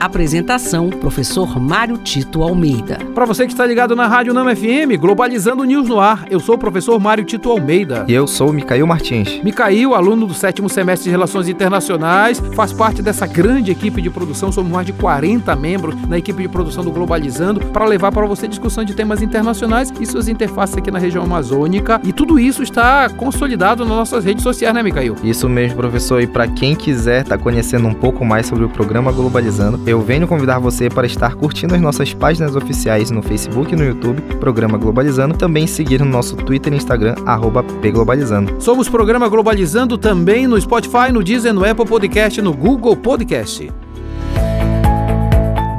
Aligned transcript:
Apresentação: 0.00 0.88
Professor 0.88 1.60
Mário 1.60 1.98
Tito 1.98 2.42
Almeida. 2.42 2.98
Para 3.14 3.26
você 3.26 3.44
que 3.44 3.52
está 3.52 3.66
ligado 3.66 3.94
na 3.94 4.06
Rádio 4.06 4.32
Nama 4.32 4.56
FM, 4.56 4.98
Globalizando 4.98 5.62
News 5.62 5.86
no 5.88 6.00
ar, 6.00 6.24
eu 6.30 6.40
sou 6.40 6.54
o 6.54 6.58
professor 6.58 6.98
Mário 6.98 7.22
Tito 7.22 7.50
Almeida. 7.50 8.06
E 8.08 8.14
eu 8.14 8.26
sou 8.26 8.48
o 8.48 8.52
Micael 8.52 8.86
Martins. 8.86 9.42
Micael, 9.44 9.94
aluno 9.94 10.26
do 10.26 10.32
sétimo 10.32 10.70
semestre 10.70 11.04
de 11.04 11.10
Relações 11.10 11.50
Internacionais, 11.50 12.42
faz 12.54 12.72
parte 12.72 13.02
dessa 13.02 13.26
grande 13.26 13.70
equipe 13.70 14.00
de 14.00 14.08
produção. 14.08 14.50
Somos 14.50 14.72
mais 14.72 14.86
de 14.86 14.94
40 14.94 15.54
membros 15.54 15.94
na 16.08 16.16
equipe 16.16 16.40
de 16.40 16.48
produção 16.48 16.82
do 16.82 16.90
Globalizando 16.90 17.60
para 17.66 17.84
levar 17.84 18.10
para 18.10 18.26
você 18.26 18.48
discussão 18.48 18.82
de 18.82 18.94
temas 18.94 19.20
internacionais 19.20 19.92
e 20.00 20.06
suas 20.06 20.28
interfaces 20.28 20.78
aqui 20.78 20.90
na 20.90 20.98
região 20.98 21.24
amazônica. 21.24 22.00
E 22.02 22.10
tudo 22.10 22.38
isso 22.38 22.62
está 22.62 23.10
consolidado 23.10 23.84
nas 23.84 23.94
nossas 23.94 24.24
redes 24.24 24.42
sociais, 24.42 24.74
né, 24.74 24.82
Micael? 24.82 25.16
Isso 25.22 25.46
mesmo, 25.46 25.76
professor. 25.76 26.22
E 26.22 26.26
para 26.26 26.48
quem 26.48 26.74
quiser 26.74 27.20
estar 27.20 27.36
tá 27.36 27.42
conhecendo 27.42 27.86
um 27.86 27.94
pouco 27.94 28.24
mais 28.24 28.46
sobre 28.46 28.64
o 28.64 28.68
programa 28.70 29.12
Globalizando, 29.12 29.89
eu 29.90 30.00
venho 30.00 30.28
convidar 30.28 30.58
você 30.58 30.88
para 30.88 31.06
estar 31.06 31.34
curtindo 31.34 31.74
as 31.74 31.80
nossas 31.80 32.14
páginas 32.14 32.54
oficiais 32.54 33.10
no 33.10 33.22
Facebook 33.22 33.72
e 33.72 33.76
no 33.76 33.84
YouTube, 33.84 34.22
Programa 34.36 34.78
Globalizando, 34.78 35.36
também 35.36 35.66
seguir 35.66 35.98
no 36.00 36.06
nosso 36.06 36.36
Twitter 36.36 36.72
e 36.72 36.76
Instagram, 36.76 37.16
arroba 37.26 37.62
pglobalizando. 37.62 38.54
Somos 38.60 38.88
Programa 38.88 39.28
Globalizando 39.28 39.98
também 39.98 40.46
no 40.46 40.60
Spotify, 40.60 41.10
no 41.12 41.24
Deezer, 41.24 41.52
no 41.52 41.68
Apple 41.68 41.86
Podcast, 41.86 42.40
no 42.40 42.52
Google 42.52 42.96
Podcast. 42.96 43.70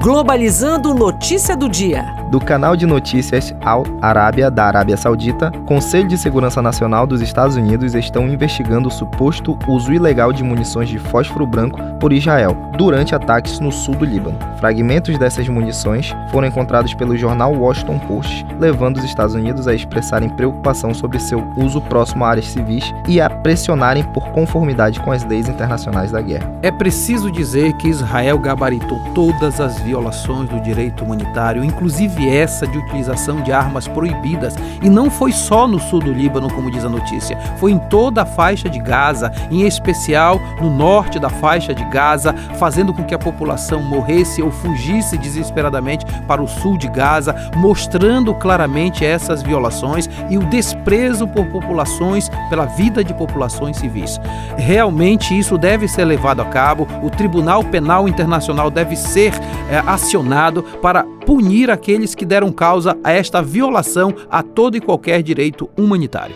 Globalizando 0.02 0.94
Notícia 0.94 1.56
do 1.56 1.70
Dia 1.70 2.21
do 2.32 2.40
canal 2.40 2.78
de 2.78 2.86
notícias 2.86 3.54
Al 3.60 3.84
Arábia 4.02 4.50
da 4.50 4.64
Arábia 4.64 4.96
Saudita, 4.96 5.52
Conselho 5.66 6.08
de 6.08 6.18
Segurança 6.18 6.62
Nacional 6.62 7.06
dos 7.06 7.20
Estados 7.20 7.58
Unidos 7.58 7.94
estão 7.94 8.26
investigando 8.26 8.88
o 8.88 8.92
suposto 8.92 9.60
uso 9.68 9.94
ilegal 9.94 10.32
de 10.32 10.42
munições 10.42 10.88
de 10.88 10.98
fósforo 10.98 11.46
branco 11.46 11.78
por 12.00 12.14
Israel 12.14 12.56
durante 12.78 13.14
ataques 13.14 13.60
no 13.60 13.70
sul 13.70 13.96
do 13.96 14.06
Líbano. 14.06 14.40
Fragmentos 14.60 15.18
dessas 15.18 15.48
munições 15.50 16.16
foram 16.32 16.48
encontrados 16.48 16.94
pelo 16.94 17.18
jornal 17.18 17.54
Washington 17.54 18.00
Post, 18.00 18.46
levando 18.58 18.98
os 18.98 19.04
Estados 19.04 19.36
Unidos 19.36 19.68
a 19.68 19.74
expressarem 19.74 20.30
preocupação 20.30 20.94
sobre 20.94 21.20
seu 21.20 21.46
uso 21.58 21.82
próximo 21.82 22.24
a 22.24 22.30
áreas 22.30 22.48
civis 22.48 22.94
e 23.10 23.20
a 23.20 23.30
pressionarem 23.30 24.04
por 24.04 24.30
conformidade 24.30 25.02
com 25.02 25.12
as 25.12 25.26
leis 25.26 25.50
internacionais 25.50 26.12
da 26.12 26.22
guerra. 26.22 26.50
É 26.62 26.72
preciso 26.72 27.30
dizer 27.30 27.74
que 27.74 27.90
Israel 27.90 28.40
gabaritou 28.40 29.00
todas 29.14 29.60
as 29.60 29.78
violações 29.82 30.48
do 30.48 30.62
direito 30.62 31.04
humanitário, 31.04 31.64
inclusive 31.64 32.21
essa 32.30 32.68
de 32.68 32.78
utilização 32.78 33.42
de 33.42 33.52
armas 33.52 33.88
proibidas. 33.88 34.56
E 34.82 34.90
não 34.90 35.10
foi 35.10 35.32
só 35.32 35.68
no 35.68 35.80
sul 35.80 36.00
do 36.00 36.12
Líbano, 36.12 36.52
como 36.54 36.72
diz 36.72 36.84
a 36.84 36.90
notícia, 36.90 37.38
foi 37.58 37.72
em 37.72 37.78
toda 37.78 38.24
a 38.24 38.26
faixa 38.26 38.70
de 38.70 38.80
Gaza, 38.80 39.32
em 39.50 39.66
especial 39.66 40.40
no 40.62 40.70
norte 40.70 41.20
da 41.20 41.30
faixa 41.30 41.74
de 41.74 41.84
Gaza, 41.86 42.34
fazendo 42.58 42.94
com 42.94 43.04
que 43.04 43.16
a 43.16 43.20
população 43.20 43.82
morresse 43.82 44.42
ou 44.42 44.52
fugisse 44.52 45.18
desesperadamente 45.18 46.06
para 46.28 46.42
o 46.42 46.48
sul 46.48 46.78
de 46.78 46.88
Gaza, 46.88 47.36
mostrando 47.56 48.34
claramente 48.34 49.06
essas 49.06 49.42
violações 49.42 50.10
e 50.30 50.38
o 50.38 50.46
desprezo 50.46 51.28
por 51.28 51.46
populações, 51.48 52.30
pela 52.50 52.66
vida 52.66 53.04
de 53.04 53.14
populações 53.14 53.78
civis. 53.78 54.20
Realmente 54.58 55.38
isso 55.38 55.58
deve 55.58 55.88
ser 55.88 56.06
levado 56.06 56.42
a 56.42 56.46
cabo, 56.46 56.88
o 57.02 57.10
Tribunal 57.10 57.64
Penal 57.64 58.08
Internacional 58.08 58.70
deve 58.70 58.96
ser 58.96 59.34
é, 59.70 59.78
acionado 59.86 60.64
para 60.82 61.04
punir 61.26 61.70
aqueles 61.70 62.11
que 62.16 62.26
deram 62.26 62.52
causa 62.52 62.98
a 63.04 63.12
esta 63.12 63.42
violação 63.42 64.14
a 64.30 64.44
todo 64.44 64.78
e 64.78 64.82
qualquer 64.82 65.22
direito 65.24 65.70
humanitário. 65.78 66.36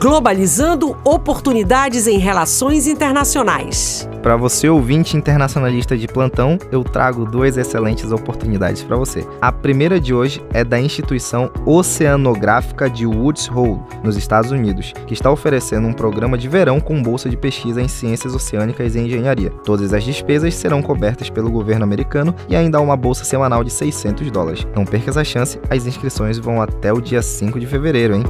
Globalizando 0.00 0.96
oportunidades 1.04 2.06
em 2.06 2.18
relações 2.18 2.86
internacionais. 2.86 4.08
Para 4.22 4.36
você 4.36 4.68
ouvinte 4.68 5.16
internacionalista 5.16 5.96
de 5.96 6.06
plantão, 6.06 6.56
eu 6.70 6.84
trago 6.84 7.24
duas 7.24 7.56
excelentes 7.56 8.12
oportunidades 8.12 8.82
para 8.84 8.96
você. 8.96 9.26
A 9.40 9.50
primeira 9.50 9.98
de 9.98 10.14
hoje 10.14 10.40
é 10.52 10.62
da 10.62 10.78
instituição 10.80 11.50
oceanográfica 11.66 12.88
de 12.88 13.06
Woods 13.06 13.50
Hole, 13.50 13.80
nos 14.04 14.16
Estados 14.16 14.52
Unidos, 14.52 14.92
que 15.06 15.14
está 15.14 15.32
oferecendo 15.32 15.88
um 15.88 15.92
programa 15.92 16.38
de 16.38 16.48
verão 16.48 16.78
com 16.78 17.02
bolsa 17.02 17.28
de 17.28 17.36
pesquisa 17.36 17.82
em 17.82 17.88
ciências 17.88 18.34
oceânicas 18.34 18.94
e 18.94 19.00
engenharia. 19.00 19.50
Todas 19.64 19.92
as 19.92 20.04
despesas 20.04 20.54
serão 20.54 20.80
cobertas 20.80 21.28
pelo 21.28 21.50
governo 21.50 21.84
americano 21.84 22.34
e 22.48 22.54
ainda 22.54 22.78
há 22.78 22.80
uma 22.80 22.96
bolsa 22.96 23.24
semanal 23.24 23.64
de 23.64 23.70
600 23.70 24.30
dólares. 24.30 24.64
Não 24.76 24.84
perca 24.84 25.10
essa 25.10 25.24
chance, 25.24 25.58
as 25.68 25.86
inscrições 25.86 26.38
vão 26.38 26.62
até 26.62 26.92
o 26.92 27.00
dia 27.00 27.20
5 27.20 27.58
de 27.58 27.66
fevereiro, 27.66 28.14
hein? 28.14 28.22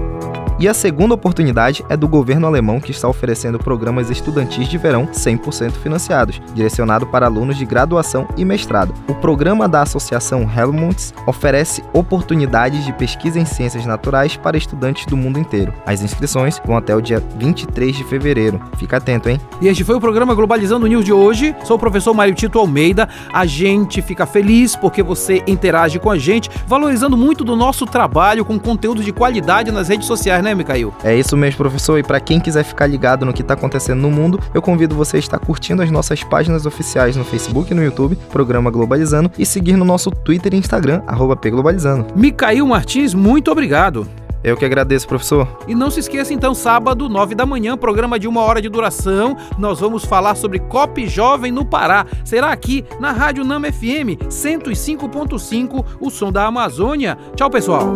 E 0.60 0.66
a 0.66 0.74
segunda 0.74 1.14
oportunidade 1.14 1.84
é 1.88 1.96
do 1.96 2.08
governo 2.08 2.44
alemão 2.44 2.80
que 2.80 2.90
está 2.90 3.08
oferecendo 3.08 3.60
programas 3.60 4.10
estudantis 4.10 4.66
de 4.66 4.76
verão 4.76 5.06
100% 5.06 5.70
financiados, 5.74 6.42
direcionado 6.52 7.06
para 7.06 7.26
alunos 7.26 7.56
de 7.56 7.64
graduação 7.64 8.26
e 8.36 8.44
mestrado. 8.44 8.92
O 9.06 9.14
programa 9.14 9.68
da 9.68 9.82
Associação 9.82 10.50
Helmholtz 10.52 11.14
oferece 11.28 11.84
oportunidades 11.92 12.84
de 12.84 12.92
pesquisa 12.92 13.38
em 13.38 13.44
ciências 13.44 13.86
naturais 13.86 14.36
para 14.36 14.58
estudantes 14.58 15.06
do 15.06 15.16
mundo 15.16 15.38
inteiro. 15.38 15.72
As 15.86 16.02
inscrições 16.02 16.60
vão 16.66 16.76
até 16.76 16.92
o 16.92 17.00
dia 17.00 17.22
23 17.36 17.94
de 17.94 18.02
fevereiro. 18.02 18.60
Fica 18.78 18.96
atento, 18.96 19.28
hein? 19.28 19.40
E 19.60 19.68
este 19.68 19.84
foi 19.84 19.94
o 19.94 20.00
programa 20.00 20.34
Globalizando 20.34 20.88
News 20.88 21.04
de 21.04 21.12
hoje. 21.12 21.54
Sou 21.62 21.76
o 21.76 21.80
professor 21.80 22.12
Mário 22.12 22.34
Tito 22.34 22.58
Almeida. 22.58 23.08
A 23.32 23.46
gente 23.46 24.02
fica 24.02 24.26
feliz 24.26 24.74
porque 24.74 25.04
você 25.04 25.40
interage 25.46 26.00
com 26.00 26.10
a 26.10 26.18
gente, 26.18 26.50
valorizando 26.66 27.16
muito 27.16 27.44
do 27.44 27.54
nosso 27.54 27.86
trabalho 27.86 28.44
com 28.44 28.58
conteúdo 28.58 29.04
de 29.04 29.12
qualidade 29.12 29.70
nas 29.70 29.86
redes 29.86 30.08
sociais, 30.08 30.42
né? 30.42 30.47
Né, 30.48 30.54
Micael? 30.54 30.94
É 31.04 31.14
isso 31.14 31.36
mesmo, 31.36 31.58
professor. 31.58 31.98
E 31.98 32.02
para 32.02 32.20
quem 32.20 32.40
quiser 32.40 32.64
ficar 32.64 32.86
ligado 32.86 33.24
no 33.24 33.32
que 33.32 33.42
está 33.42 33.54
acontecendo 33.54 34.00
no 34.00 34.10
mundo, 34.10 34.40
eu 34.54 34.62
convido 34.62 34.94
você 34.94 35.16
a 35.16 35.20
estar 35.20 35.38
curtindo 35.38 35.82
as 35.82 35.90
nossas 35.90 36.22
páginas 36.24 36.66
oficiais 36.66 37.16
no 37.16 37.24
Facebook 37.24 37.70
e 37.70 37.74
no 37.74 37.82
YouTube, 37.82 38.16
Programa 38.30 38.70
Globalizando, 38.70 39.30
e 39.38 39.44
seguir 39.44 39.76
no 39.76 39.84
nosso 39.84 40.10
Twitter 40.10 40.54
e 40.54 40.56
Instagram, 40.56 41.02
arroba 41.06 41.36
pglobalizando. 41.36 42.06
Micael 42.14 42.66
Martins, 42.66 43.14
muito 43.14 43.50
obrigado. 43.50 44.06
Eu 44.42 44.56
que 44.56 44.64
agradeço, 44.64 45.06
professor. 45.06 45.48
E 45.66 45.74
não 45.74 45.90
se 45.90 45.98
esqueça, 46.00 46.32
então, 46.32 46.54
sábado, 46.54 47.08
nove 47.08 47.34
da 47.34 47.44
manhã, 47.44 47.76
programa 47.76 48.18
de 48.18 48.28
uma 48.28 48.40
hora 48.42 48.62
de 48.62 48.68
duração. 48.68 49.36
Nós 49.58 49.80
vamos 49.80 50.04
falar 50.04 50.36
sobre 50.36 50.60
COP 50.60 51.08
Jovem 51.08 51.50
no 51.50 51.64
Pará. 51.64 52.06
Será 52.24 52.52
aqui 52.52 52.84
na 53.00 53.10
Rádio 53.10 53.44
Nama 53.44 53.70
FM 53.72 54.14
105.5, 54.28 55.84
o 56.00 56.08
som 56.08 56.30
da 56.30 56.46
Amazônia. 56.46 57.18
Tchau, 57.34 57.50
pessoal. 57.50 57.88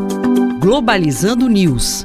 Globalizando 0.60 1.48
News 1.48 2.04